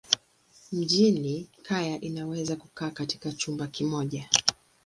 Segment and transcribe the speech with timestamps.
[0.71, 4.29] Mjini kaya inaweza kukaa katika chumba kimoja.